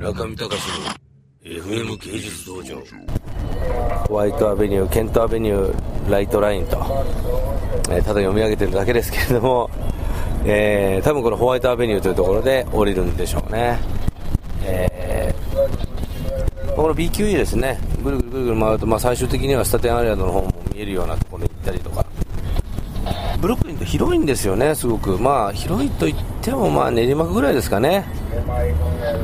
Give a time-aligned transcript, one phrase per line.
[0.00, 0.50] 村上隆
[0.80, 0.94] の
[1.44, 2.82] FM 芸術道場
[4.08, 6.78] Wythe Avenue、Kent Avenue、ライトラインと、
[7.90, 9.70] えーただ読み上げてるだけですけれども、
[10.46, 13.78] えー多分この Wythe Avenue というところで降りるんでしょうね。
[14.64, 22.06] えーこの BQE ですね、ぐるぐるぐるぐる回ると、まあ、最終的にはスタテンアイランドの方も見えるようなところに行ったりとか、
[23.40, 25.18] ブルックリンって広いんですよね、すごく。
[25.18, 28.04] まあ、広いと言っても、まあ、練馬区ぐらいですかね。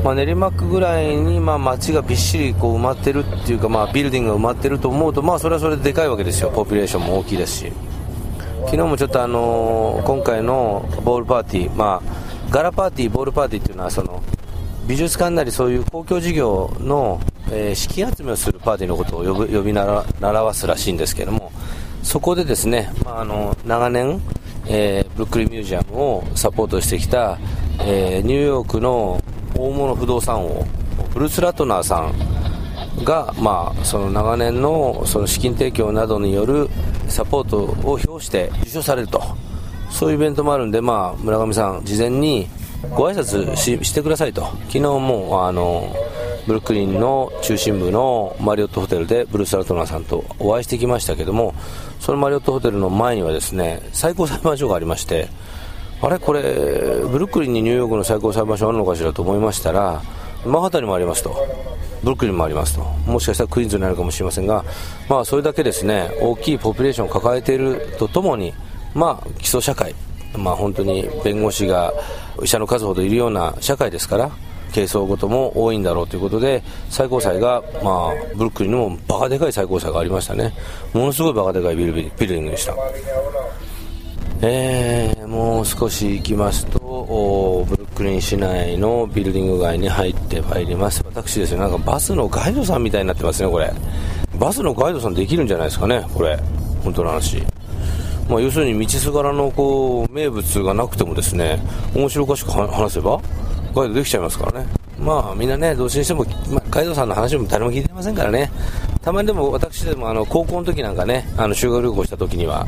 [0.03, 6.49] まあ、練馬区ぐらいに、まあ、街がびっしりこう埋まってるっていうか、まあ、ビルディングが埋まってると思うと、まあ、それはそれででかいわけですよ。
[6.49, 7.71] ポピュレーションも大きいですし。
[8.65, 14.23] 昨日もちょっとあのー今回のボールパーティー、まあ、ガラパーティー、ボールパーティーっていうのは、その、
[14.87, 21.51] 美術館なりそういう公共事業の、えー資金集めをするパーティーのことを呼ぶ呼び習習わすらしいんですけども、
[22.03, 24.21] そこでですね、まあ、あの長年、
[24.67, 27.39] えーブルックリンミュージアムをサポートしてきた、
[27.79, 29.21] えーニューヨークの
[29.55, 30.65] 大物不動産王、
[31.13, 36.69] ブルース・ラトナーさんが、まあ、その長年のその資金提供などによる
[37.07, 39.21] サポートを表して受賞されると、
[39.89, 42.47] そういうイベントもあるんで、まあ、村上さん、事前に
[42.91, 45.91] ご挨拶ししてくださいと、昨日もあの
[46.47, 51.53] ブルックリンの中心部のマリオットホテルでブルース・ラトナーさんとお会いしてきましたけども、
[51.99, 55.27] そのマリオットホテルの前にはですね最高裁判所がありまして、
[56.01, 60.01] あれ、これ、ブルックリンにニューヨークの最高裁判所あるのかしらと思いましたら、
[60.45, 61.35] マンハタンにもありますと、
[62.03, 64.63] ブルックリンもありますと、もしかしたらクイーンズになるかもしれませんが、
[65.09, 68.53] まあ、それだけですね、大きいポピュレーションを抱えているとともに、
[68.93, 69.95] まあ、基礎社会、
[70.37, 71.91] まあ、本当に弁護士が
[72.43, 74.31] 医者の数ほどいるような社会ですから、
[74.71, 80.53] 係争ごとも多いんだろうということで、最高裁が、まあ、ブルックリンにもバカでかい最高裁がありましたね。
[80.93, 82.75] ものすごいバカでかいビルビルディングでした。
[84.41, 91.03] えーもう少し行きますと、ブルックリン市内のビルディング街に入ってまいります。
[91.05, 93.71] 私ですね、なんかバスのガイドさんみたいになってますね、これ。
[94.39, 96.39] バスのガイドさんできるんじゃないですかね、これ。
[96.83, 97.43] 本当の話。
[98.29, 101.61] まあ、要するに道すがらのこう名物がなくてもですね
[101.95, 103.21] 面白おかしく話せば
[103.77, 104.67] ガイドできちゃいますからね。
[104.99, 108.51] まあみんなねどうしにしても、まあ、ガイドさんの話も誰も聞いてませんからね。
[109.01, 112.65] たまにでも私でもあの高校の時なんかねあの修学旅行した時には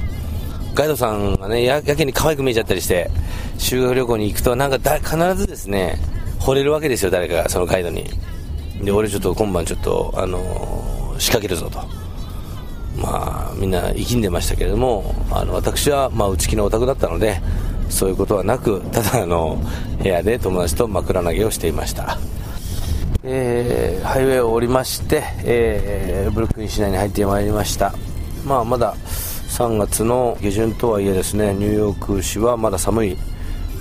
[0.75, 3.09] ガイドさんがねやけに可愛く見えちゃったりして
[3.57, 5.97] 修学旅行に行くとなんかだ必ずですね
[6.39, 8.05] 惚れるわけですよ誰かがそのガイドに。
[8.83, 11.79] で俺ちょっと今晩ちょっとあの仕掛けるぞと。
[13.01, 17.41] まあ、みんな生きんでましたけれども、あの私は、まあ、内気のオタクだったので、
[17.89, 19.59] そういうことはなく、ただの
[20.01, 22.17] 部屋で友達と枕投げをしていました。
[23.23, 27.94] えーハイウェイを降りまして、えーブルックリン市内に入ってまいりました。
[28.45, 28.95] まあ、まだ
[29.50, 33.17] 3月の下旬とはいえですね、ニューヨーク市はまだ寒い。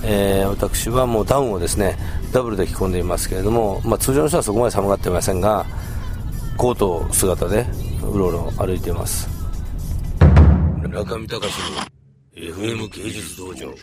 [0.03, 1.97] えー私はもうダウンをですね、
[2.33, 5.65] ダブルで着込んでいますけれども、まあ、通常の人はそこまで寒がっていませんが、
[6.57, 7.65] コート姿で
[8.03, 9.29] うろうろ歩いています。
[10.89, 11.98] 中見隆の
[12.59, 13.73] FM 芸術道場。